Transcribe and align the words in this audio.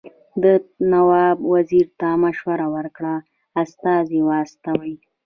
ده 0.41 0.53
نواب 0.91 1.37
وزیر 1.53 1.85
ته 1.99 2.07
مشوره 2.23 2.67
ورکړه 2.75 3.13
استازي 3.63 4.19
واستوي. 4.23 4.95